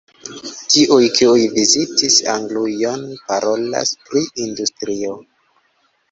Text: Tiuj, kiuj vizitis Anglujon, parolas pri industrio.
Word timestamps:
Tiuj, 0.75 1.09
kiuj 1.17 1.41
vizitis 1.57 2.15
Anglujon, 2.33 3.03
parolas 3.27 3.91
pri 4.07 4.23
industrio. 4.47 5.13